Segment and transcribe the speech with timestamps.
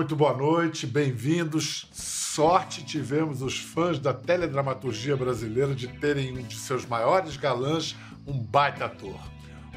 [0.00, 1.86] Muito boa noite, bem-vindos.
[1.92, 7.94] Sorte tivemos os fãs da teledramaturgia brasileira de terem um de seus maiores galãs,
[8.26, 9.20] um baita ator.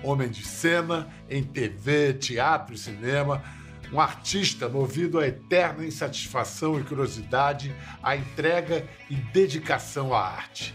[0.02, 3.44] Homem de cena, em TV, teatro e cinema,
[3.91, 10.74] um artista movido à eterna insatisfação e curiosidade, à entrega e dedicação à arte.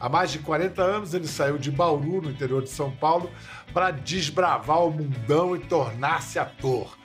[0.00, 3.30] Há mais de 40 anos ele saiu de Bauru, no interior de São Paulo,
[3.74, 6.96] para desbravar o mundão e tornar-se ator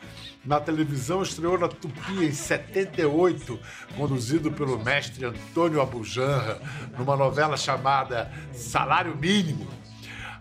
[0.44, 3.60] na televisão, estreou na Tupi em 78,
[3.96, 6.62] conduzido pelo mestre Antônio Abujanra,
[6.98, 9.68] numa novela chamada Salário Mínimo.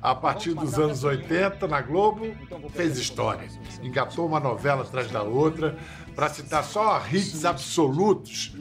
[0.02, 2.34] A partir dos anos 80, na Globo,
[2.70, 3.46] fez história.
[3.82, 5.76] Engatou uma novela atrás da outra,
[6.14, 8.52] para citar só hits absolutos: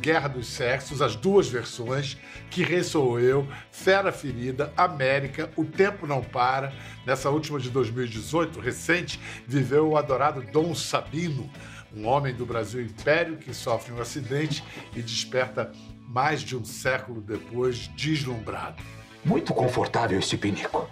[0.00, 2.16] Guerra dos Sexos, as duas versões,
[2.50, 6.72] Que Rei Sou Eu, Fera Ferida, América, O Tempo Não Para.
[7.06, 11.50] Nessa última de 2018, recente, viveu o adorado Dom Sabino,
[11.94, 14.62] um homem do Brasil Império que sofre um acidente
[14.94, 15.72] e desperta
[16.06, 18.82] mais de um século depois, deslumbrado.
[19.24, 20.88] Muito confortável este pinico.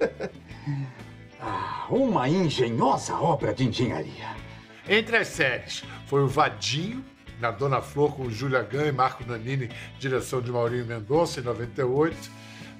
[1.40, 4.39] ah, uma engenhosa obra de engenharia.
[4.92, 7.04] Entre as séries, foi o Vadinho,
[7.38, 12.18] na Dona Flor, com Júlia Gan e Marco Nanini, direção de Maurinho Mendonça, em 98.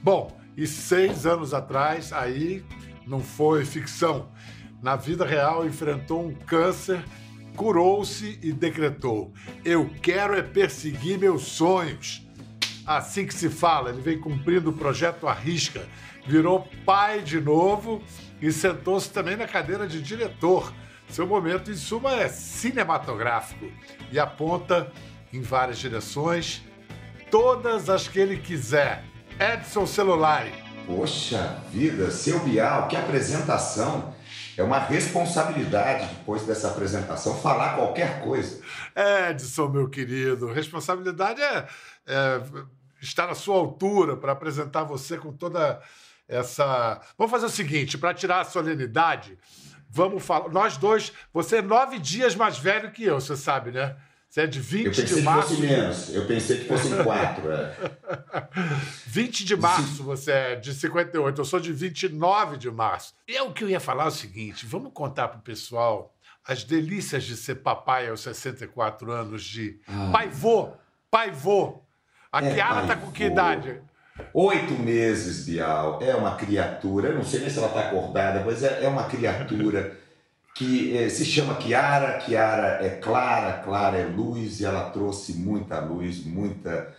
[0.03, 2.65] Bom, e seis anos atrás, aí
[3.07, 4.29] não foi ficção.
[4.83, 7.01] Na vida real, enfrentou um câncer,
[7.55, 9.33] curou-se e decretou:
[9.65, 12.27] Eu quero é perseguir meus sonhos.
[12.85, 15.87] Assim que se fala, ele vem cumprindo o projeto à risca,
[16.27, 18.03] virou pai de novo
[18.43, 20.73] e sentou-se também na cadeira de diretor
[21.15, 23.71] seu momento, em suma, é cinematográfico
[24.11, 24.91] e aponta
[25.33, 26.63] em várias direções,
[27.31, 29.05] todas as que ele quiser.
[29.39, 30.53] Edson Celulari.
[30.87, 34.15] Poxa vida, seu Bial, que apresentação!
[34.57, 38.61] É uma responsabilidade, depois dessa apresentação, falar qualquer coisa.
[39.31, 41.67] Edson, meu querido, responsabilidade é,
[42.07, 42.43] é
[43.01, 45.81] estar à sua altura para apresentar você com toda
[46.29, 47.01] essa.
[47.17, 49.39] Vamos fazer o seguinte: para tirar a solenidade,
[49.91, 50.49] Vamos falar.
[50.51, 53.97] Nós dois, você é nove dias mais velho que eu, você sabe, né?
[54.29, 55.55] Você é de 20 de março.
[55.55, 56.15] Eu pensei que fosse menos.
[56.15, 57.51] Eu pensei que fossem quatro.
[57.51, 57.75] É.
[59.07, 61.41] 20 de março você é de 58.
[61.41, 63.13] Eu sou de 29 de março.
[63.27, 66.15] E é o que eu ia falar é o seguinte: vamos contar para o pessoal
[66.47, 70.11] as delícias de ser papai aos 64 anos de ah.
[70.13, 70.75] pai-vô.
[71.11, 71.83] Pai-vô.
[72.31, 73.83] A é, Kiara tá com que idade?
[74.35, 78.63] Oito meses, Bial, é uma criatura, eu não sei nem se ela está acordada, mas
[78.63, 79.97] é, é uma criatura
[80.55, 85.81] que é, se chama Kiara, Kiara é clara, clara é luz, e ela trouxe muita
[85.81, 86.95] luz, muita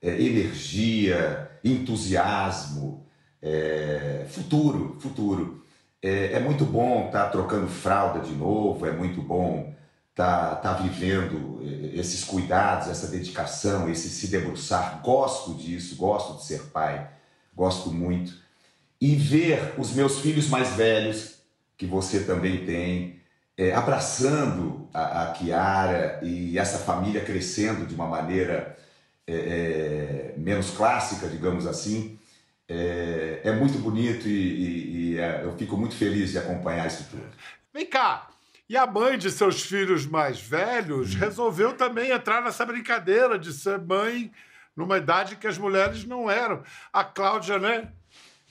[0.00, 3.04] é, energia, entusiasmo,
[3.42, 5.62] é, futuro, futuro.
[6.02, 9.72] É, é muito bom estar tá trocando fralda de novo, é muito bom
[10.14, 15.00] tá, tá vivendo eh, esses cuidados, essa dedicação, esse se debruçar.
[15.02, 17.08] Gosto disso, gosto de ser pai,
[17.54, 18.34] gosto muito.
[19.00, 21.36] E ver os meus filhos mais velhos,
[21.76, 23.20] que você também tem,
[23.56, 28.76] é, abraçando a, a Kiara e essa família crescendo de uma maneira
[29.26, 32.18] é, é, menos clássica, digamos assim,
[32.68, 37.26] é, é muito bonito e, e, e eu fico muito feliz de acompanhar isso tudo.
[37.74, 38.31] Vem cá,
[38.72, 41.18] e a mãe de seus filhos mais velhos hum.
[41.18, 44.32] resolveu também entrar nessa brincadeira de ser mãe
[44.74, 46.62] numa idade que as mulheres não eram.
[46.90, 47.88] A Cláudia, né?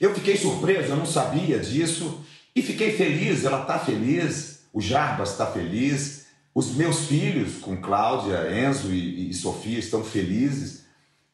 [0.00, 2.24] Eu fiquei surpreso, eu não sabia disso.
[2.54, 8.48] E fiquei feliz, ela está feliz, o Jarbas está feliz, os meus filhos, com Cláudia,
[8.64, 10.86] Enzo e, e Sofia, estão felizes.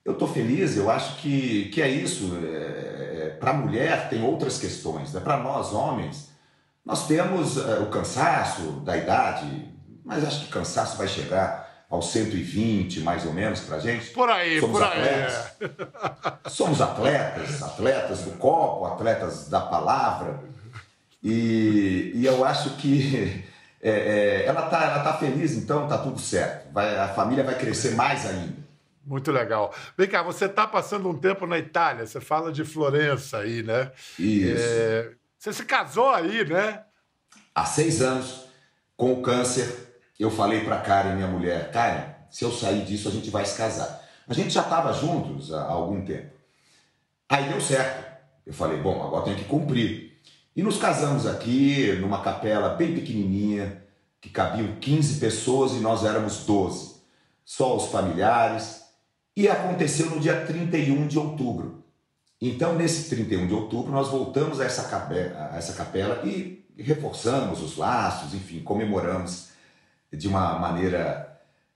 [0.03, 2.39] Eu estou feliz, eu acho que, que é isso.
[2.43, 5.21] É, é, Para a mulher tem outras questões, né?
[5.21, 6.38] para nós homens
[6.89, 9.69] nós temos uh, o cansaço da idade,
[10.03, 14.07] mas acho que cansaço vai chegar aos 120 mais ou menos para gente.
[14.09, 15.53] Por aí, Somos por atletas.
[15.61, 16.51] aí.
[16.51, 20.41] Somos atletas, atletas do copo, atletas da palavra.
[21.23, 23.45] E, e eu acho que
[23.83, 26.73] é, é, ela está ela tá feliz, então está tudo certo.
[26.73, 28.67] Vai, a família vai crescer mais ainda.
[29.05, 29.75] Muito legal.
[29.95, 33.93] Vem cá, você está passando um tempo na Itália, você fala de Florença aí, né?
[34.19, 34.57] Isso.
[34.59, 36.83] É, você se casou aí, né?
[37.55, 38.47] Há seis anos,
[38.97, 43.13] com o câncer, eu falei para Karen, minha mulher, Karen, se eu sair disso, a
[43.13, 44.05] gente vai se casar.
[44.27, 46.33] A gente já estava juntos há algum tempo.
[47.29, 48.09] Aí deu certo.
[48.45, 50.19] Eu falei, bom, agora tenho que cumprir.
[50.57, 53.85] E nos casamos aqui, numa capela bem pequenininha,
[54.21, 56.97] que cabiam 15 pessoas e nós éramos 12.
[57.45, 58.83] Só os familiares.
[59.37, 61.85] E aconteceu no dia 31 de outubro.
[62.41, 67.61] Então, nesse 31 de outubro, nós voltamos a essa capela, a essa capela e reforçamos
[67.61, 69.49] os laços, enfim, comemoramos
[70.13, 71.29] de uma maneira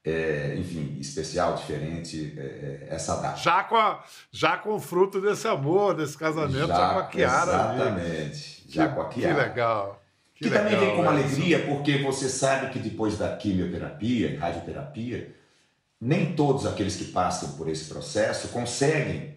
[0.05, 3.37] é, enfim, especial, diferente, é, é, essa data.
[3.37, 7.07] Já com, a, já com o fruto desse amor, desse casamento, já, já com a
[7.07, 7.53] Kiara.
[7.53, 9.35] Exatamente, já com a Kiara.
[9.35, 10.03] Que legal.
[10.35, 14.39] Que, que legal, também vem com uma alegria, porque você sabe que depois da quimioterapia
[14.41, 15.35] radioterapia,
[16.01, 19.32] nem todos aqueles que passam por esse processo conseguem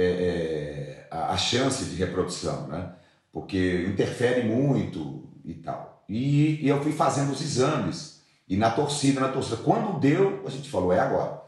[0.00, 2.92] é, é, a, a, chance de reprodução, né?
[3.32, 6.04] Porque interfere muito e tal.
[6.08, 9.56] E, e eu fui fazendo os exames e na torcida, na torcida.
[9.56, 11.42] Quando deu, a gente falou, é agora.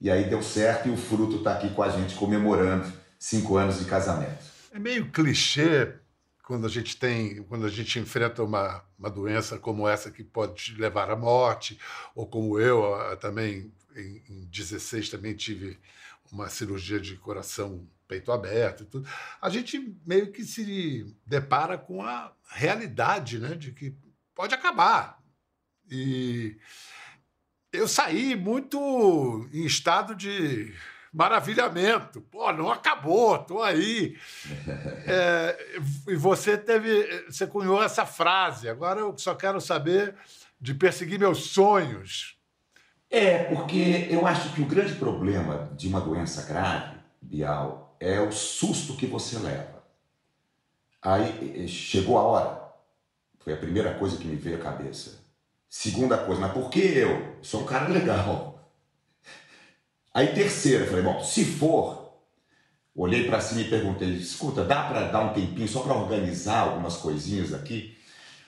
[0.00, 3.78] E aí deu certo e o fruto está aqui com a gente comemorando cinco anos
[3.78, 4.42] de casamento.
[4.72, 5.92] É meio clichê
[6.44, 10.74] quando a gente tem, quando a gente enfrenta uma, uma doença como essa que pode
[10.78, 11.78] levar à morte,
[12.14, 15.78] ou como eu também em, em 16 também tive
[16.32, 19.08] uma cirurgia de coração peito aberto e tudo.
[19.40, 23.94] A gente meio que se depara com a realidade, né, de que
[24.34, 25.22] pode acabar,
[25.90, 26.56] e
[27.72, 30.74] eu saí muito em estado de
[31.12, 32.20] maravilhamento.
[32.22, 34.16] Pô, não acabou, tô aí.
[35.04, 35.76] É,
[36.06, 38.68] e você teve, você cunhou essa frase.
[38.68, 40.14] Agora eu só quero saber
[40.60, 42.38] de perseguir meus sonhos.
[43.14, 48.32] É, porque eu acho que o grande problema de uma doença grave, Bial, é o
[48.32, 49.84] susto que você leva.
[51.02, 52.62] Aí chegou a hora.
[53.40, 55.20] Foi a primeira coisa que me veio à cabeça.
[55.68, 57.36] Segunda coisa, mas por que eu?
[57.42, 58.66] Sou um cara legal.
[60.14, 62.14] Aí terceira, falei, bom, se for,
[62.96, 66.96] olhei para cima e perguntei, escuta, dá para dar um tempinho só para organizar algumas
[66.96, 67.94] coisinhas aqui?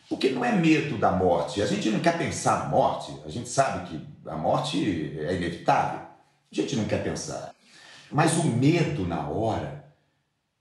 [0.08, 1.60] Porque não é medo da morte.
[1.60, 3.14] A gente não quer pensar na morte.
[3.26, 6.00] A gente sabe que a morte é inevitável.
[6.00, 7.54] A gente não quer pensar.
[8.10, 9.84] Mas o medo na hora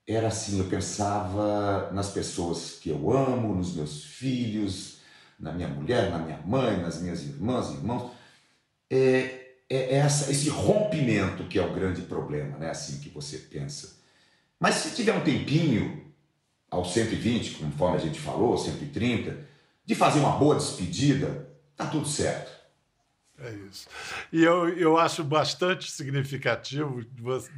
[0.07, 4.97] era assim, eu pensava nas pessoas que eu amo, nos meus filhos,
[5.39, 8.11] na minha mulher, na minha mãe, nas minhas irmãs e irmãos,
[8.89, 12.69] é, é essa, esse rompimento que é o grande problema, né?
[12.69, 13.97] assim que você pensa.
[14.59, 16.11] Mas se tiver um tempinho,
[16.69, 19.37] aos 120, conforme a gente falou, 130,
[19.85, 22.51] de fazer uma boa despedida, tá tudo certo.
[23.43, 23.87] É isso.
[24.31, 27.03] E eu, eu acho bastante significativo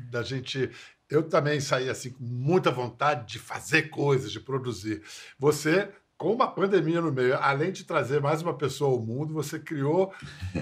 [0.10, 0.72] da gente.
[1.10, 5.04] Eu também saí assim com muita vontade de fazer coisas, de produzir.
[5.38, 9.60] Você com uma pandemia no meio, além de trazer mais uma pessoa ao mundo, você
[9.60, 10.14] criou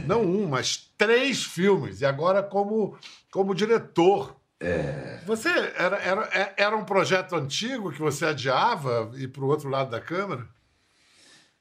[0.06, 2.98] não um, mas três filmes, e agora como,
[3.32, 4.36] como diretor.
[4.60, 5.20] É...
[5.26, 9.70] Você era, era, é, era um projeto antigo que você adiava ir para o outro
[9.70, 10.48] lado da câmera?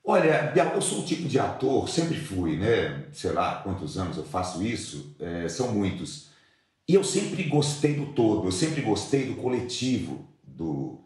[0.05, 3.05] Olha, eu sou o tipo de ator, sempre fui, né?
[3.13, 6.31] Sei lá quantos anos eu faço isso, é, são muitos.
[6.89, 11.01] E eu sempre gostei do todo, eu sempre gostei do coletivo do,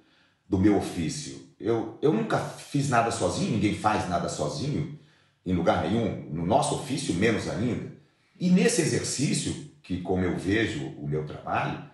[0.49, 1.47] do meu ofício.
[1.61, 4.99] Eu, eu nunca fiz nada sozinho, ninguém faz nada sozinho,
[5.45, 7.93] em lugar nenhum, no nosso ofício, menos ainda.
[8.41, 11.85] E nesse exercício, que como eu vejo o meu trabalho,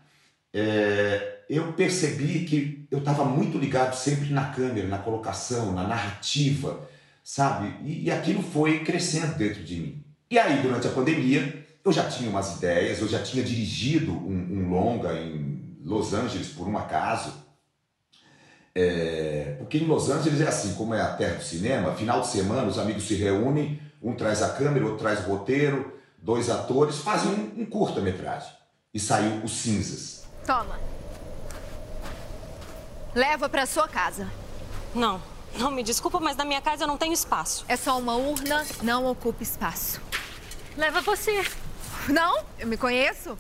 [0.52, 6.88] é, eu percebi que eu estava muito ligado sempre na câmera, na colocação, na narrativa,
[7.23, 7.75] sabe?
[7.85, 10.05] E, e aquilo foi crescendo dentro de mim.
[10.31, 14.49] E aí, durante a pandemia, eu já tinha umas ideias, eu já tinha dirigido um,
[14.51, 17.35] um longa em Los Angeles, por um acaso,
[18.75, 22.29] é, porque em Los Angeles é assim, como é a terra do cinema, final de
[22.29, 26.99] semana os amigos se reúnem, um traz a câmera, outro traz o roteiro, dois atores,
[26.99, 28.50] fazem um, um curta-metragem.
[28.95, 30.25] E saiu Os Cinzas.
[30.47, 30.79] Toma.
[33.14, 34.29] Leva para sua casa.
[34.95, 35.21] Não,
[35.59, 37.64] não me desculpa, mas na minha casa eu não tenho espaço.
[37.68, 40.00] É só uma urna, não ocupa espaço.
[40.76, 41.44] Leva você.
[42.09, 43.38] Não, eu me conheço.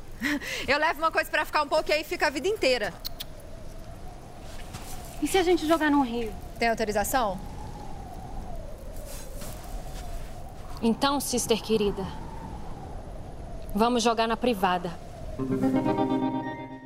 [0.68, 2.94] Eu levo uma coisa para ficar um pouco e aí fica a vida inteira.
[5.20, 6.32] E se a gente jogar no rio?
[6.58, 7.40] Tem autorização?
[10.80, 12.04] Então, sister querida,
[13.74, 14.90] vamos jogar na privada.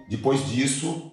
[0.08, 1.12] Depois disso,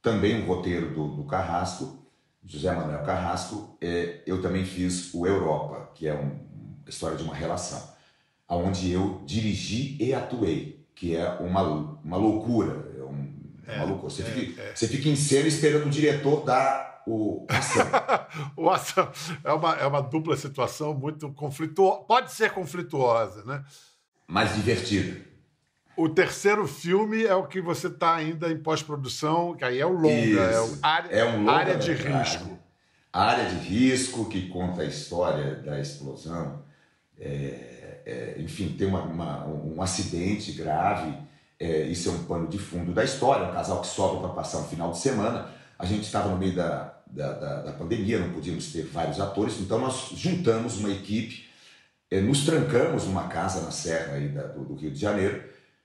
[0.00, 2.01] também o roteiro do, do Carrasco,
[2.44, 6.40] José Manuel Carrasco, é, eu também fiz o Europa, que é um,
[6.82, 7.92] uma história de uma relação,
[8.48, 11.62] aonde eu dirigi e atuei, que é uma,
[12.02, 12.92] uma loucura,
[13.66, 14.10] é, maluco.
[14.10, 14.74] Você, é, fica, é.
[14.74, 17.86] você fica em cena esperando o diretor dar o ação.
[18.56, 19.10] o ação
[19.44, 22.02] é uma, é uma dupla situação muito conflituosa.
[22.02, 23.64] Pode ser conflituosa, né?
[24.26, 25.31] Mas divertida.
[25.96, 29.92] O terceiro filme é o que você está ainda em pós-produção, que aí é o
[29.92, 30.38] longa, Isso.
[30.38, 32.58] é, o área, é um longa área de risco.
[33.12, 36.62] Área de risco, que conta a história da explosão.
[37.18, 41.14] É, é, enfim, tem uma, uma, um acidente grave
[41.62, 44.58] é, isso é um pano de fundo da história, um casal que sobe para passar
[44.58, 45.48] um final de semana.
[45.78, 49.60] A gente estava no meio da, da, da, da, pandemia, não podíamos ter vários atores,
[49.60, 51.44] então nós juntamos uma equipe
[52.10, 55.42] é, nos trancamos numa casa na serra aí da, do, do Rio de Janeiro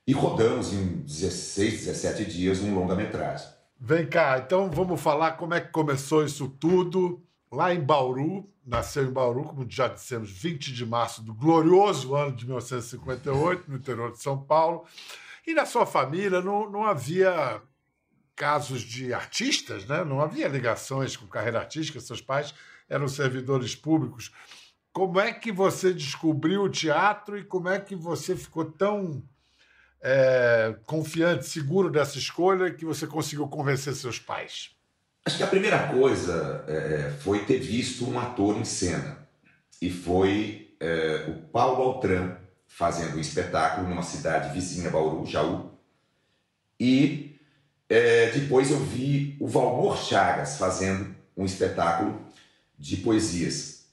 [0.08, 3.46] e rodamos em 16, 17 dias um longa-metragem.
[3.78, 7.22] Vem cá, então vamos falar como é que começou isso tudo
[7.52, 12.34] lá em Bauru, nasceu em Bauru, como já dissemos, 20 de março do glorioso ano
[12.34, 14.86] de 1958, no interior de São Paulo.
[15.46, 17.60] E na sua família não, não havia
[18.34, 20.04] casos de artistas, né?
[20.04, 22.54] não havia ligações com carreira artística, seus pais
[22.88, 24.32] eram servidores públicos.
[24.90, 29.22] Como é que você descobriu o teatro e como é que você ficou tão
[30.00, 34.70] é, confiante, seguro dessa escolha que você conseguiu convencer seus pais?
[35.24, 39.18] Acho que a primeira coisa é, foi ter visto um ator em cena.
[39.80, 42.36] E foi é, o Paulo Altran
[42.66, 45.70] fazendo um espetáculo numa cidade vizinha, Bauru, Jaú.
[46.78, 47.36] E
[47.88, 52.20] é, depois eu vi o Valmor Chagas fazendo um espetáculo
[52.78, 53.86] de poesias.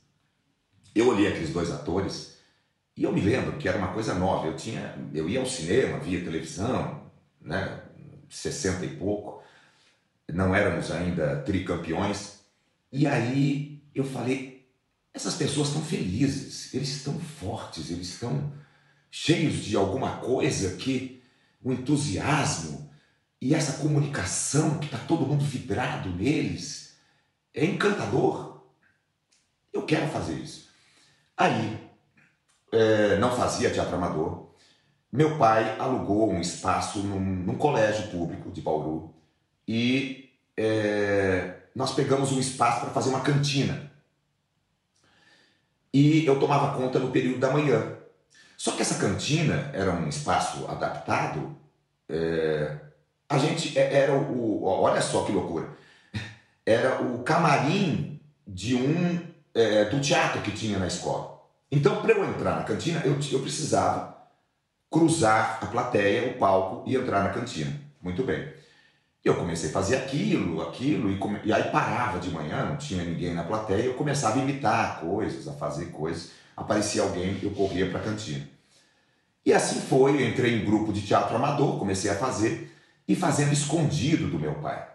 [0.94, 2.35] Eu olhei aqueles dois atores
[2.96, 4.48] e eu me lembro que era uma coisa nova.
[4.48, 7.12] Eu tinha, eu ia ao cinema, via televisão,
[7.42, 7.82] né,
[8.30, 9.36] 60 e pouco
[10.32, 12.40] não éramos ainda tricampeões.
[12.92, 14.68] E aí eu falei:
[15.14, 18.52] essas pessoas estão felizes, eles estão fortes, eles estão
[19.12, 21.24] cheios de alguma coisa que
[21.62, 22.92] o entusiasmo
[23.42, 26.98] e essa comunicação que está todo mundo vibrado neles
[27.54, 28.64] é encantador.
[29.72, 30.70] Eu quero fazer isso.
[31.38, 31.85] Aí,
[32.76, 34.50] é, não fazia teatro amador.
[35.12, 39.14] Meu pai alugou um espaço num, num colégio público de Bauru
[39.68, 43.92] e é, nós pegamos um espaço para fazer uma cantina.
[45.94, 47.96] E eu tomava conta no período da manhã.
[48.58, 51.56] Só que essa cantina era um espaço adaptado.
[52.10, 52.76] É,
[53.30, 55.70] a gente é, era o, olha só que loucura,
[56.66, 59.20] era o camarim de um
[59.54, 61.35] é, do teatro que tinha na escola.
[61.72, 64.16] Então, para eu entrar na cantina, eu, eu precisava
[64.90, 67.82] cruzar a plateia, o palco e entrar na cantina.
[68.02, 68.54] Muito bem.
[69.24, 71.40] Eu comecei a fazer aquilo, aquilo, e, come...
[71.44, 75.48] e aí parava de manhã, não tinha ninguém na plateia, eu começava a imitar coisas,
[75.48, 76.32] a fazer coisas.
[76.56, 78.48] Aparecia alguém, eu corria para a cantina.
[79.46, 82.72] E assim foi, eu entrei em grupo de teatro amador, comecei a fazer,
[83.08, 84.95] e fazendo escondido do meu pai.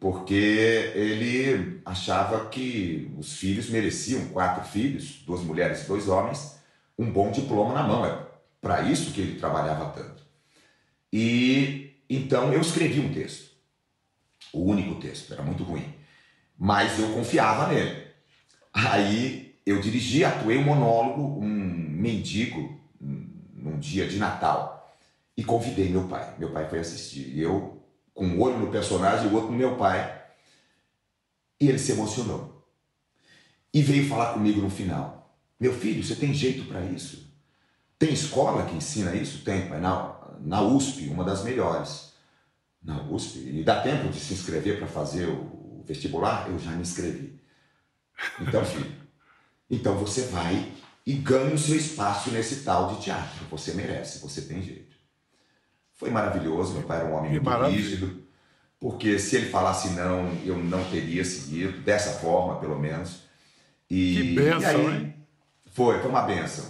[0.00, 6.58] Porque ele achava que os filhos mereciam, quatro filhos, duas mulheres dois homens,
[6.98, 8.06] um bom diploma na mão.
[8.06, 8.26] É
[8.60, 10.22] para isso que ele trabalhava tanto.
[11.12, 13.50] E então eu escrevi um texto.
[14.52, 15.94] O único texto, era muito ruim.
[16.58, 18.06] Mas eu confiava nele.
[18.72, 24.96] Aí eu dirigi, atuei um monólogo, um mendigo, num dia de Natal.
[25.36, 26.34] E convidei meu pai.
[26.38, 27.28] Meu pai foi assistir.
[27.34, 27.79] E eu,
[28.20, 30.22] com um olho no personagem e o outro no meu pai.
[31.58, 32.70] E ele se emocionou.
[33.72, 35.34] E veio falar comigo no final.
[35.58, 37.32] Meu filho, você tem jeito para isso?
[37.98, 39.42] Tem escola que ensina isso?
[39.42, 39.80] Tem, pai.
[39.80, 42.12] Não na USP, uma das melhores.
[42.82, 43.38] Na USP.
[43.38, 46.46] E dá tempo de se inscrever para fazer o vestibular?
[46.50, 47.40] Eu já me inscrevi.
[48.38, 48.94] Então, filho,
[49.70, 50.70] então você vai
[51.06, 53.46] e ganha o seu espaço nesse tal de teatro.
[53.50, 54.89] Você merece, você tem jeito.
[56.00, 58.22] Foi maravilhoso, meu pai era um homem muito rígido,
[58.80, 63.24] porque se ele falasse não, eu não teria seguido, dessa forma, pelo menos.
[63.90, 65.14] E, que benção, e aí, hein?
[65.74, 66.64] Foi, foi uma benção.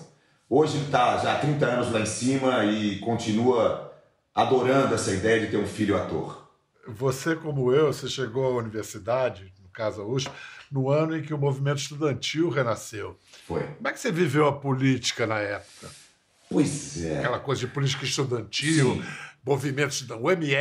[0.48, 3.92] Hoje ele está já há 30 anos lá em cima e continua
[4.34, 6.50] adorando essa ideia de ter um filho ator.
[6.88, 10.32] Você, como eu, você chegou à universidade, no caso a USP,
[10.72, 13.16] no ano em que o movimento estudantil renasceu.
[13.46, 13.62] Foi.
[13.62, 15.88] Como é que você viveu a política na época?
[16.50, 17.20] Pois é.
[17.20, 19.04] Aquela coisa de política estudantil, Sim.
[19.46, 20.56] movimentos da UME,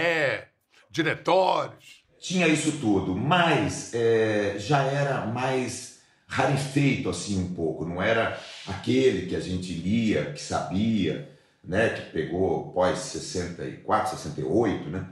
[0.91, 2.03] diretórios.
[2.19, 9.25] Tinha isso tudo, mas é, já era mais rarefeito assim um pouco, não era aquele
[9.25, 11.27] que a gente lia, que sabia,
[11.63, 15.07] né, que pegou pós 64, 68, né?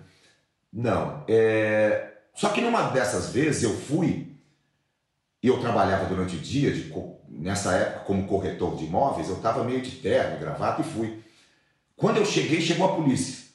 [0.72, 2.12] Não, é...
[2.36, 4.27] só que numa dessas vezes eu fui
[5.41, 6.91] e eu trabalhava durante o dia, de,
[7.29, 11.24] nessa época como corretor de imóveis, eu estava meio de terno, gravata e fui.
[11.96, 13.48] Quando eu cheguei, chegou a polícia.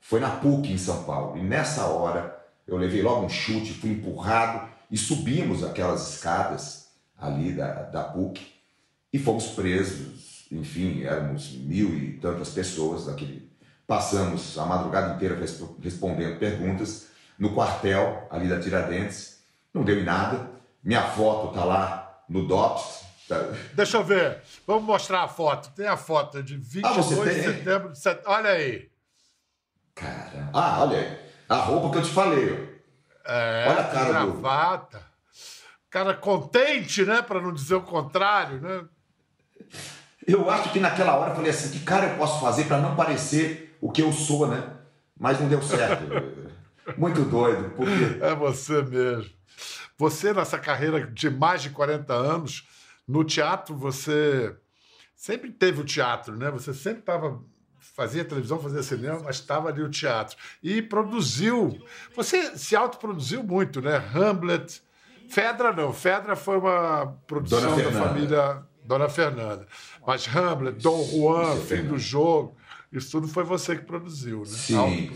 [0.00, 3.90] Foi na PUC em São Paulo e nessa hora eu levei logo um chute, fui
[3.90, 8.40] empurrado e subimos aquelas escadas ali da, da PUC
[9.12, 10.46] e fomos presos.
[10.50, 13.50] Enfim, éramos mil e tantas pessoas daquele.
[13.86, 15.38] Passamos a madrugada inteira
[15.80, 19.38] respondendo perguntas no quartel ali da Tiradentes.
[19.72, 20.50] Não deu em nada.
[20.82, 23.03] Minha foto tá lá no DOPS.
[23.28, 23.36] Tá...
[23.72, 24.42] Deixa eu ver.
[24.66, 25.70] Vamos mostrar a foto.
[25.74, 28.20] Tem a foto de 22 ah, de setembro de set...
[28.26, 28.90] Olha aí.
[29.94, 30.50] Cara.
[30.52, 31.18] Ah, olha aí.
[31.48, 32.82] A roupa que eu te falei.
[33.24, 34.98] É, olha a cara gravata.
[34.98, 37.22] Do cara contente, né?
[37.22, 38.84] Para não dizer o contrário, né?
[40.26, 42.96] Eu acho que naquela hora eu falei assim, que cara eu posso fazer para não
[42.96, 44.62] parecer o que eu sou, né?
[45.18, 46.04] Mas não deu certo.
[46.98, 47.70] Muito doido.
[47.76, 48.18] Porque...
[48.20, 49.30] É você mesmo.
[49.96, 52.66] Você, nessa carreira de mais de 40 anos,
[53.06, 54.54] no teatro, você
[55.14, 56.50] sempre teve o teatro, né?
[56.50, 57.40] Você sempre estava.
[57.94, 60.36] Fazia televisão, fazia cinema, mas estava ali o teatro.
[60.62, 61.78] E produziu.
[62.16, 64.02] Você se autoproduziu muito, né?
[64.12, 64.82] Hamlet.
[65.28, 65.92] Fedra não.
[65.92, 69.66] Fedra foi uma produção da família Dona Fernanda.
[70.04, 72.56] Mas Hamlet, Dom Juan, Fim do Jogo,
[72.92, 74.46] isso tudo foi você que produziu, né?
[74.46, 75.12] Sim.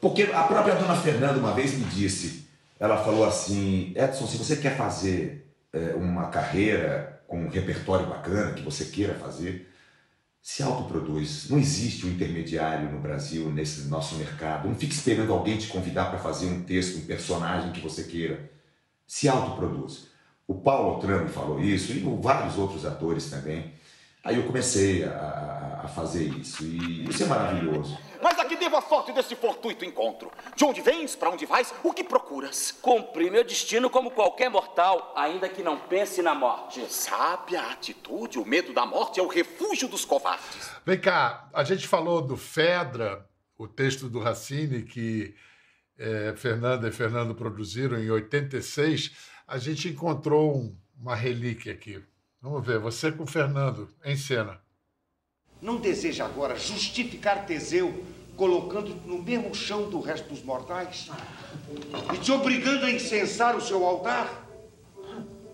[0.00, 2.48] Porque a própria Dona Fernanda uma vez me disse,
[2.80, 5.41] ela falou assim, Edson, se você quer fazer
[5.72, 9.72] é, uma carreira com um repertório bacana que você queira fazer,
[10.42, 11.48] se autoproduz.
[11.48, 14.68] Não existe um intermediário no Brasil, nesse nosso mercado.
[14.68, 18.50] Não fique esperando alguém te convidar para fazer um texto, um personagem que você queira.
[19.06, 20.08] Se autoproduz.
[20.46, 23.72] O Paulo Trump falou isso, e vários outros atores também.
[24.24, 27.96] Aí eu comecei a, a, fazer isso, e isso é maravilhoso.
[28.22, 30.30] Mas devo a sorte desse fortuito encontro?
[30.54, 31.16] De onde vens?
[31.16, 31.74] Para onde vais?
[31.82, 32.70] O que procuras?
[32.70, 36.80] Cumprir meu destino como qualquer mortal, ainda que não pense na morte.
[36.88, 40.70] Sábia atitude, o medo da morte é o refúgio dos covardes.
[40.86, 43.28] Vem cá, a gente falou do Fedra,
[43.58, 45.34] o texto do Racine que
[45.98, 49.10] é, Fernanda e Fernando produziram em 86.
[49.48, 52.00] A gente encontrou um, uma relíquia aqui.
[52.40, 54.60] Vamos ver, você com o Fernando, em cena.
[55.60, 61.08] Não deseja agora justificar Teseu colocando no mesmo chão do resto dos mortais?
[62.12, 64.48] E te obrigando a incensar o seu altar?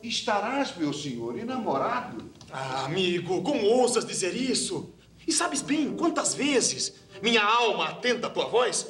[0.03, 2.33] Estarás, meu senhor, enamorado.
[2.51, 4.95] Ah, amigo, como ousas dizer isso?
[5.27, 8.87] E sabes bem quantas vezes minha alma, atenta à tua voz,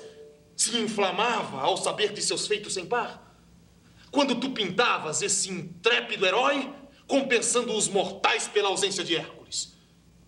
[0.54, 3.36] se inflamava ao saber de seus feitos sem par?
[4.12, 6.72] Quando tu pintavas esse intrépido herói
[7.08, 9.72] compensando os mortais pela ausência de Hércules.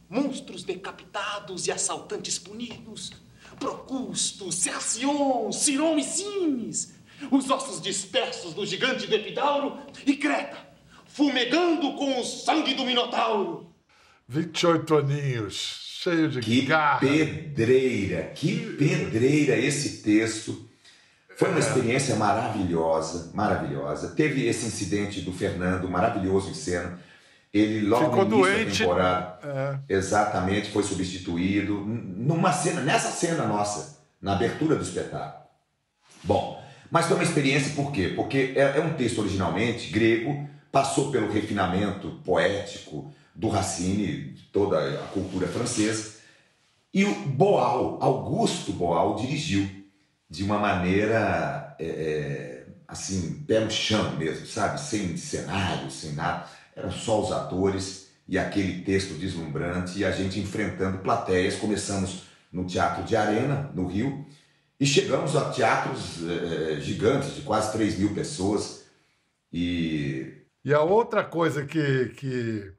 [0.08, 3.12] Monstros decapitados e assaltantes punidos,
[3.60, 6.94] Procusto, Cercion, Ciron e Cines,
[7.30, 10.56] os ossos dispersos do gigante do Epidauro e Creta,
[11.06, 13.70] fumegando com o sangue do Minotauro.
[14.26, 17.00] 28 aninhos, cheio de que garra.
[17.00, 20.68] pedreira, que pedreira esse texto
[21.36, 24.10] foi uma experiência maravilhosa, maravilhosa.
[24.10, 26.98] Teve esse incidente do Fernando, maravilhoso em cena.
[27.52, 28.70] Ele logo Ficou no início doente.
[28.70, 29.94] da temporada, É.
[29.94, 35.44] exatamente, foi substituído numa cena, nessa cena nossa, na abertura do espetáculo.
[36.22, 38.12] Bom, mas foi uma experiência por quê?
[38.14, 45.06] Porque é, é um texto originalmente grego, passou pelo refinamento poético do Racine, toda a
[45.08, 46.20] cultura francesa,
[46.92, 49.68] e o Boal, Augusto Boal, dirigiu
[50.28, 54.80] de uma maneira é, é, assim, pé no chão mesmo, sabe?
[54.80, 56.46] Sem cenário, sem nada.
[56.80, 61.56] Eram só os atores e aquele texto deslumbrante e a gente enfrentando plateias.
[61.56, 64.26] Começamos no Teatro de Arena, no Rio,
[64.78, 68.86] e chegamos a teatros é, gigantes, de quase 3 mil pessoas.
[69.52, 70.32] E
[70.64, 72.72] E a outra coisa que, que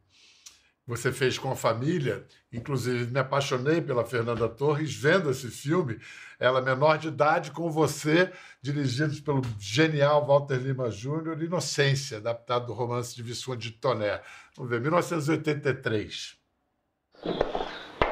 [0.87, 5.99] você fez com a família, inclusive me apaixonei pela Fernanda Torres vendo esse filme,
[6.41, 8.31] ela menor de idade com você,
[8.63, 14.19] dirigidos pelo genial Walter Lima Júnior, Inocência, adaptado do romance de Visconde de Toné.
[14.57, 16.35] Vamos ver, 1983.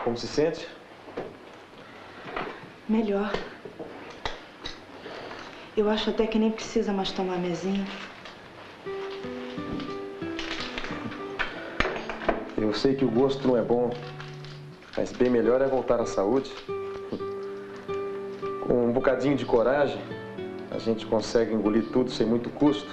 [0.03, 0.67] Como se sente?
[2.87, 3.33] Melhor.
[5.75, 7.83] Eu acho até que nem precisa mais tomar mesinha.
[12.55, 13.89] Eu sei que o gosto não é bom,
[14.95, 16.51] mas bem melhor é voltar à saúde.
[18.89, 20.01] Um bocadinho de coragem,
[20.71, 22.89] a gente consegue engolir tudo sem muito custo.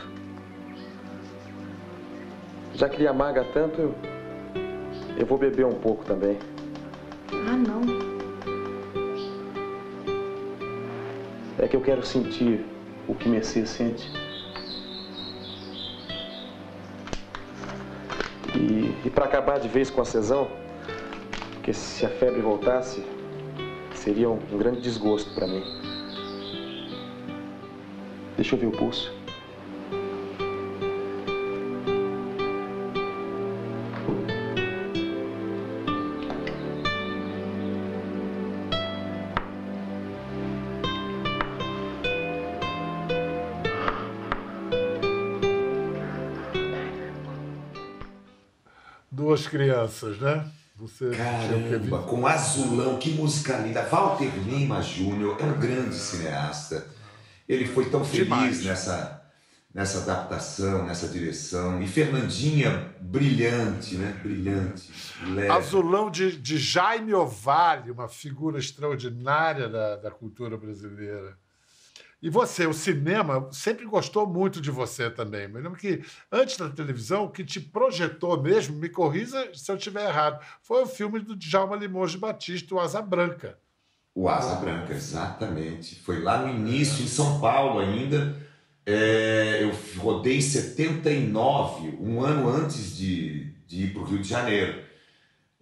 [2.74, 3.94] Já que lhe amaga tanto, eu,
[5.16, 6.38] eu vou beber um pouco também.
[7.32, 7.80] Ah, não.
[11.59, 12.66] É que eu quero sentir
[13.09, 14.12] o que Messias sente.
[18.54, 20.46] E, e para acabar de vez com a cesão,
[21.54, 23.02] porque se a febre voltasse,
[23.94, 25.86] seria um, um grande desgosto para mim.
[28.48, 29.12] Deixa eu ver o pulso.
[49.11, 50.48] Duas crianças, né?
[50.76, 51.11] Você?
[51.11, 53.82] Caramba, com Azulão, que música linda.
[53.82, 56.94] Walter Lima Júnior é um grande cineasta.
[57.48, 58.64] Ele foi tão feliz Demais.
[58.64, 59.22] nessa,
[59.72, 61.82] nessa adaptação, nessa direção.
[61.82, 64.18] E Fernandinha, brilhante, né?
[64.22, 64.90] Brilhante.
[65.28, 65.50] Leve.
[65.50, 71.38] Azulão de, de Jaime Ovalle, uma figura extraordinária da, da cultura brasileira.
[72.22, 75.46] E você, o cinema, sempre gostou muito de você também.
[75.46, 79.76] Me lembro que antes da televisão, o que te projetou mesmo, me corrija se eu
[79.76, 83.59] estiver errado, foi o filme do Djalma Limoges Batista, O Asa Branca.
[84.16, 85.94] O Asa Branca, exatamente.
[85.96, 88.35] Foi lá no início, em São Paulo ainda.
[88.87, 94.26] É, eu rodei em 79, um ano antes de, de ir para o Rio de
[94.26, 94.83] Janeiro.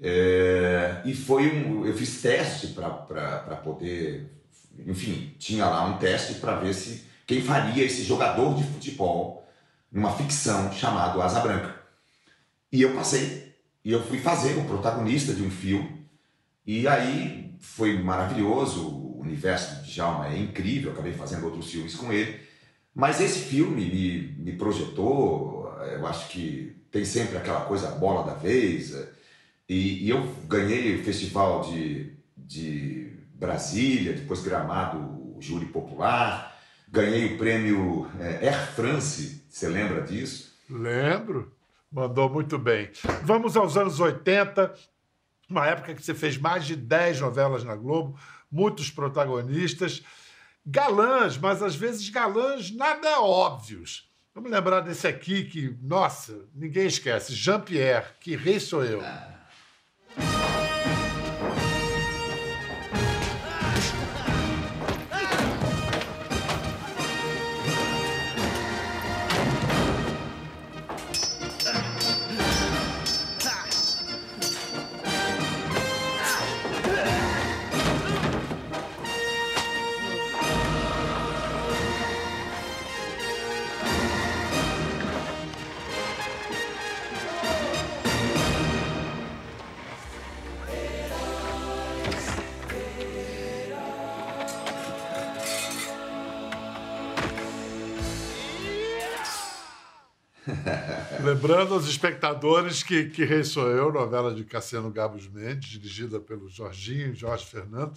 [0.01, 1.85] É, e foi um.
[1.85, 2.93] Eu fiz teste para
[3.65, 4.31] poder.
[4.87, 9.49] Enfim, tinha lá um teste para ver se quem faria esse jogador de futebol
[9.91, 11.75] numa ficção chamado Asa Branca.
[12.71, 13.53] E eu passei.
[13.85, 16.07] E eu fui fazer o protagonista de um filme.
[16.65, 18.87] E aí foi maravilhoso.
[18.89, 20.93] O universo de Djalma é incrível.
[20.93, 22.41] Acabei fazendo outros filmes com ele.
[22.95, 25.73] Mas esse filme me, me projetou.
[25.93, 28.95] Eu acho que tem sempre aquela coisa bola da vez.
[29.69, 36.57] E, e eu ganhei o festival de, de Brasília, depois Gramado, júri popular.
[36.89, 40.55] Ganhei o prêmio é, Air France, você lembra disso?
[40.71, 41.53] Lembro,
[41.91, 42.91] mandou muito bem.
[43.23, 44.73] Vamos aos anos 80,
[45.49, 48.19] uma época que você fez mais de 10 novelas na Globo,
[48.51, 50.03] muitos protagonistas,
[50.65, 54.11] galãs, mas às vezes galãs nada óbvios.
[54.35, 59.01] Vamos lembrar desse aqui que, nossa, ninguém esquece, Jean-Pierre, que rei sou eu.
[59.01, 59.34] Ah.
[101.45, 106.49] Lembrando aos espectadores que, que Rei Sou Eu, novela de Cassiano Gabos Mendes, dirigida pelo
[106.49, 107.93] Jorginho Jorge Fernando,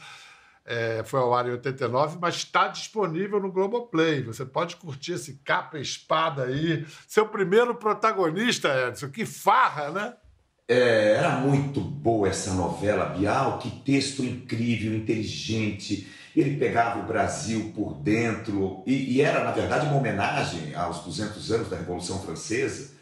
[0.66, 4.22] é, foi ao ar em 89, mas está disponível no Globoplay.
[4.24, 6.86] Você pode curtir esse capa e espada aí.
[7.08, 9.08] Seu primeiro protagonista, Edson.
[9.08, 10.14] Que farra, né?
[10.68, 13.60] É, era muito boa essa novela, Bial.
[13.60, 16.06] Que texto incrível, inteligente.
[16.36, 21.50] Ele pegava o Brasil por dentro e, e era, na verdade, uma homenagem aos 200
[21.54, 22.97] anos da Revolução Francesa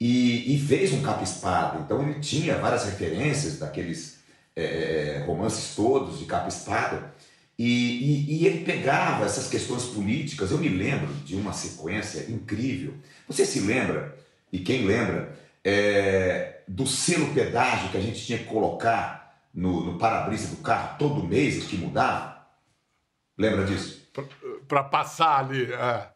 [0.00, 1.80] e, e fez um capa-espada.
[1.80, 4.20] Então ele tinha várias referências daqueles
[4.56, 7.12] é, é, romances todos de capa-espada.
[7.58, 10.50] E, e, e, ele pegava essas questões políticas.
[10.50, 12.94] Eu me lembro de uma sequência incrível.
[13.28, 14.16] Você se lembra,
[14.52, 19.98] e quem lembra, é, do selo pedágio que a gente tinha que colocar no, no
[19.98, 22.44] para-brisa do carro todo mês que mudava?
[23.38, 24.02] Lembra disso?
[24.66, 25.72] Para passar ali.
[25.72, 26.13] É.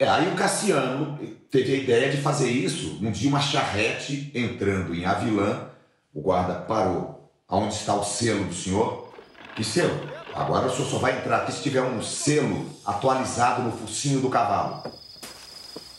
[0.00, 1.18] É, aí o Cassiano
[1.50, 5.68] teve a ideia de fazer isso um dia uma charrete entrando em Avilã,
[6.14, 7.30] o guarda parou.
[7.46, 9.12] Aonde está o selo do senhor?
[9.54, 9.92] Que selo?
[10.34, 14.30] Agora o senhor só vai entrar aqui se tiver um selo atualizado no focinho do
[14.30, 14.90] cavalo.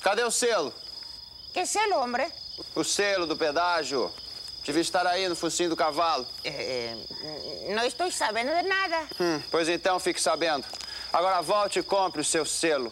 [0.01, 0.73] Cadê o selo?
[1.53, 2.27] Que selo, homem?
[2.73, 4.11] O selo do pedágio.
[4.65, 6.25] Devia estar aí no focinho do cavalo.
[6.43, 6.95] É,
[7.75, 8.97] não estou sabendo de nada.
[9.19, 10.65] Hum, pois então fique sabendo.
[11.13, 12.91] Agora volte e compre o seu selo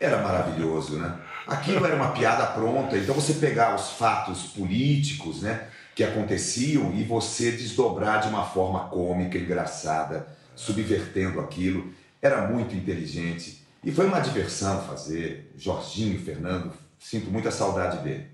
[0.00, 1.14] era maravilhoso, né?
[1.46, 7.04] Aquilo era uma piada pronta, então você pegar os fatos políticos, né, que aconteciam e
[7.04, 14.20] você desdobrar de uma forma cômica, engraçada, subvertendo aquilo, era muito inteligente e foi uma
[14.20, 15.52] diversão fazer.
[15.56, 18.26] Jorginho, Fernando, sinto muita saudade dele.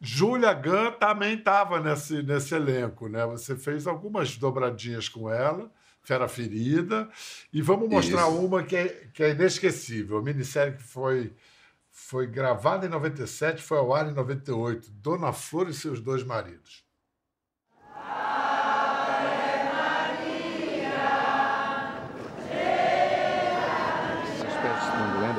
[0.00, 3.24] Júlia Gunn também estava nesse, nesse elenco, né?
[3.26, 5.70] Você fez algumas dobradinhas com ela.
[6.08, 7.06] Fera Ferida.
[7.52, 8.38] E vamos mostrar Isso.
[8.38, 10.16] uma que é, que é inesquecível.
[10.16, 11.34] A minissérie que foi,
[11.90, 14.90] foi gravada em 97, foi ao ar em 98.
[14.90, 16.82] Dona Flor e seus dois maridos.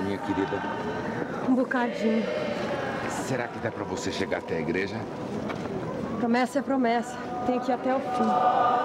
[0.03, 0.62] Minha querida?
[1.47, 2.23] Um bocadinho.
[3.27, 4.95] Será que dá para você chegar até a igreja?
[6.19, 7.17] Promessa é promessa.
[7.45, 8.79] Tem que ir até o fim.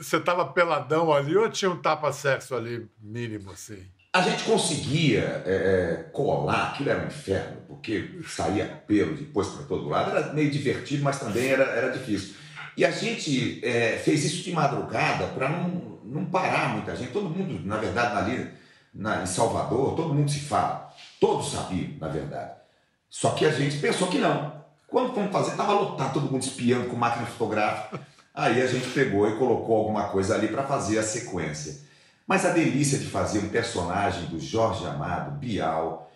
[0.00, 3.84] Você tava peladão ali ou tinha um tapa-sexo ali mínimo, assim?
[4.12, 9.66] A gente conseguia é, é, colar, aquilo era um inferno, porque saía pelo depois para
[9.66, 10.10] todo lado.
[10.10, 12.34] Era meio divertido, mas também era, era difícil.
[12.76, 17.12] E a gente é, fez isso de madrugada para não, não parar muita gente.
[17.12, 18.50] Todo mundo, na verdade, ali
[18.92, 20.92] na, em Salvador, todo mundo se fala.
[21.20, 22.52] Todos sabiam, na verdade.
[23.08, 24.60] Só que a gente pensou que não.
[24.88, 28.00] Quando fomos fazer, estava lotado, todo mundo espiando com máquina fotográfica.
[28.40, 31.76] Aí a gente pegou e colocou alguma coisa ali para fazer a sequência.
[32.26, 36.10] Mas a delícia de fazer um personagem do Jorge Amado, Bial,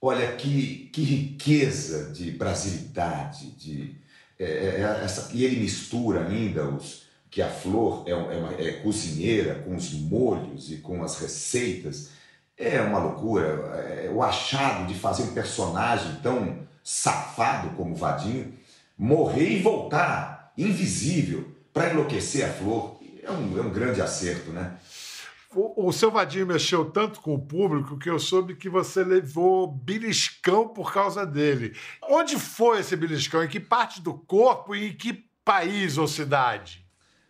[0.00, 3.96] olha que, que riqueza de brasilidade, de,
[4.38, 8.74] é, é, essa, e ele mistura ainda os que a Flor é, é uma, é
[8.74, 12.10] cozinheira com os molhos e com as receitas.
[12.56, 13.46] É uma loucura.
[13.90, 18.54] É, o achado de fazer um personagem tão safado como o Vadinho
[18.96, 24.78] morrer e voltar invisível para enlouquecer a Flor é um, é um grande acerto, né?
[25.54, 29.66] O, o seu Vadinho mexeu tanto com o público que eu soube que você levou
[29.66, 31.76] beliscão por causa dele.
[32.08, 33.42] Onde foi esse beliscão?
[33.42, 36.84] Em que parte do corpo e em que país ou cidade?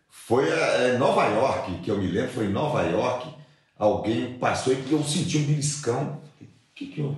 [0.09, 3.31] Foi é, em Nova York, que eu me lembro, foi em Nova York,
[3.77, 6.21] alguém passou e eu senti um beliscão.
[6.41, 7.15] O que que eu...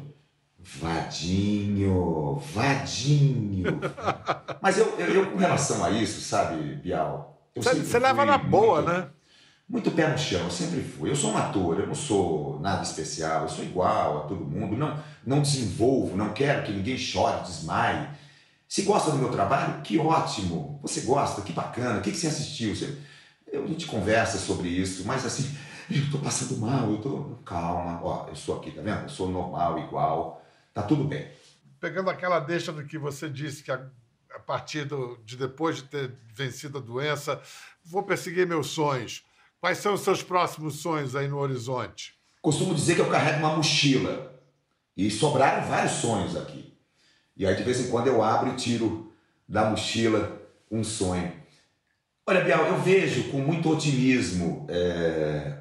[0.76, 3.80] Vadinho, Vadinho.
[4.62, 7.42] Mas eu, eu, eu, com relação a isso, sabe, Bial?
[7.56, 9.08] Você, leva na boa, muito- né?
[9.70, 11.10] Muito pé no chão, eu sempre fui.
[11.10, 14.78] Eu sou um ator, eu não sou nada especial, eu sou igual a todo mundo,
[14.78, 18.08] não, não desenvolvo, não quero que ninguém chore, desmaie.
[18.68, 20.80] Se gosta do meu trabalho, que ótimo.
[20.82, 22.00] Você gosta, que bacana.
[22.00, 22.74] O que, que você assistiu?
[22.76, 22.98] Você-
[23.52, 25.54] eu- a gente conversa sobre isso, mas assim,
[25.90, 27.20] eu tô passando mal, eu tô.
[27.46, 29.04] Calma, ó, eu sou aqui, tá vendo?
[29.04, 30.42] Eu sou normal, igual,
[30.82, 31.28] tá tudo bem.
[31.80, 33.86] Pegando aquela deixa do que você disse, que a,
[34.36, 37.42] a partir do- de depois de ter vencido a doença,
[37.84, 39.24] vou perseguir meus sonhos.
[39.60, 42.16] Quais são os seus próximos sonhos aí no horizonte?
[42.42, 44.40] Costumo dizer que eu carrego uma mochila.
[44.96, 46.76] E sobraram vários sonhos aqui.
[47.36, 49.14] E aí, de vez em quando, eu abro e tiro
[49.48, 51.32] da mochila um sonho.
[52.26, 55.60] Olha, Bial, eu vejo com muito otimismo é,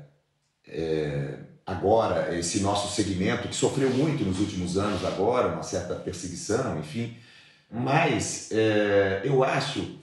[0.67, 1.36] é,
[1.67, 7.17] agora esse nosso segmento, que sofreu muito nos últimos anos agora, uma certa perseguição, enfim.
[7.71, 9.99] Mas é, eu acho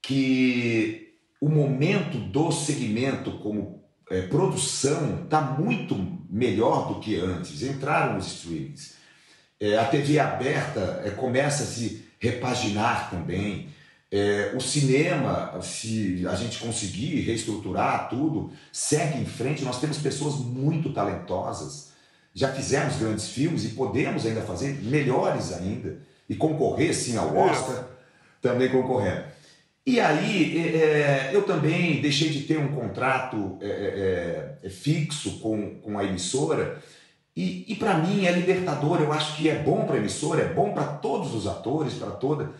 [0.00, 5.94] que o momento do segmento como é, produção está muito
[6.30, 7.62] melhor do que antes.
[7.62, 8.94] Entraram os streamings.
[9.60, 13.68] É, a TV aberta é, começa a se repaginar também.
[14.10, 19.64] É, o cinema, se a gente conseguir reestruturar tudo, segue em frente.
[19.64, 21.92] Nós temos pessoas muito talentosas.
[22.32, 25.98] Já fizemos grandes filmes e podemos ainda fazer melhores ainda.
[26.28, 27.86] E concorrer, sim, ao Oscar,
[28.40, 29.24] também concorrendo.
[29.88, 35.38] E aí, é, é, eu também deixei de ter um contrato é, é, é, fixo
[35.38, 36.78] com, com a emissora.
[37.34, 39.00] E, e para mim é libertador.
[39.00, 42.10] Eu acho que é bom para a emissora, é bom para todos os atores, para
[42.10, 42.52] toda,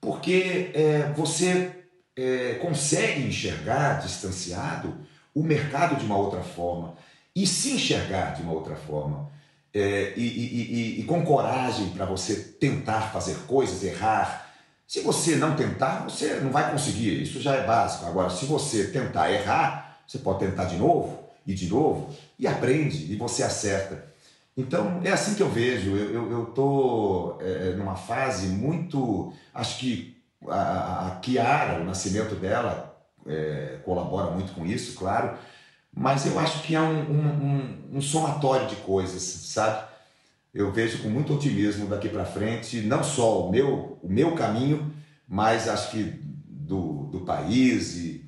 [0.00, 1.70] porque é, você
[2.16, 4.94] é, consegue enxergar distanciado
[5.34, 6.94] o mercado de uma outra forma
[7.34, 9.30] e se enxergar de uma outra forma.
[9.74, 14.50] É, e, e- e- e com coragem para você tentar fazer coisas, errar.
[14.88, 18.06] Se você não tentar, você não vai conseguir, isso já é básico.
[18.06, 23.12] Agora, se você tentar errar, você pode tentar de novo e de novo e aprende
[23.12, 24.06] e você acerta.
[24.56, 25.96] Então, é assim que eu vejo.
[25.96, 27.38] Eu estou
[27.76, 29.32] numa fase muito.
[29.52, 30.16] Acho que
[30.48, 35.36] a, a- a Kiara, o nascimento dela, é, colabora muito com isso, claro.
[35.94, 37.46] Mas eu acho que é um, um,
[37.94, 39.88] um- um somatório de coisas, sabe?
[40.54, 44.92] Eu vejo com muito otimismo daqui para frente, não só o meu, o meu caminho,
[45.28, 48.24] mas acho que do, do país e,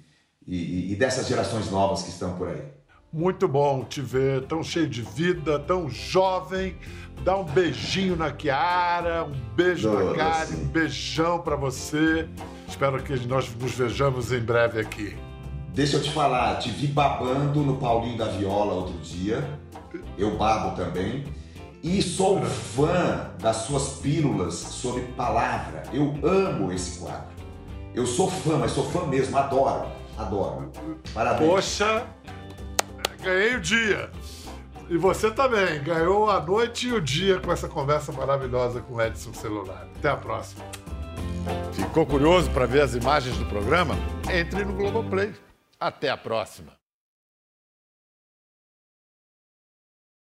[0.47, 2.63] e, e dessas gerações novas que estão por aí.
[3.11, 6.77] Muito bom te ver tão cheio de vida, tão jovem.
[7.25, 12.29] Dá um beijinho na Kiara, um beijo na Dou, Karen, um beijão para você.
[12.69, 15.17] Espero que nós nos vejamos em breve aqui.
[15.73, 19.59] Deixa eu te falar, te vi babando no Paulinho da Viola outro dia.
[20.19, 21.25] Eu babo também.
[21.83, 25.85] E sou fã das suas pílulas sobre palavra.
[25.93, 27.29] Eu amo esse quadro.
[27.95, 29.89] Eu sou fã, mas sou fã mesmo, adoro.
[30.19, 30.71] Adoro.
[31.15, 31.49] Parabéns.
[31.49, 32.07] Poxa,
[33.23, 34.11] ganhei o dia.
[34.89, 39.03] E você também, ganhou a noite e o dia com essa conversa maravilhosa com o
[39.03, 39.87] Edson Celular.
[39.99, 40.65] Até a próxima.
[41.73, 43.95] Ficou curioso para ver as imagens do programa?
[44.33, 45.35] Entre no Globoplay.
[45.79, 46.78] Até a próxima.